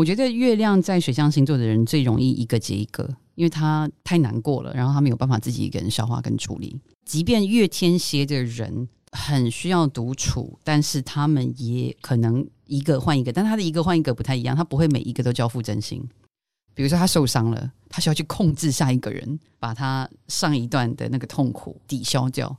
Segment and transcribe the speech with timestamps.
[0.00, 6.80] 我觉得月亮在水象星座的人最容易一个接一个因为他太难过了然后他没有办法自己一个人消化跟处理。
[7.04, 16.02] 即便月天蝎的人很需要独处但是他们也可能一个换一个但他的一个换一个不太一样他不会每一个都交付真心。
[16.72, 22.56] 比如说他受伤了他需要去控制下一个人把他上一段的那个痛苦抵消掉。